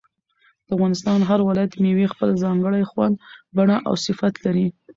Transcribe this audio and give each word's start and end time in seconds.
د 0.65 0.67
افغانستان 0.75 1.17
د 1.21 1.27
هر 1.29 1.39
ولایت 1.49 1.73
مېوې 1.83 2.07
خپل 2.13 2.29
ځانګړی 2.43 2.83
خوند، 2.91 3.15
بڼه 3.55 3.77
او 3.87 3.93
صفت 4.05 4.33
لري. 4.45 4.67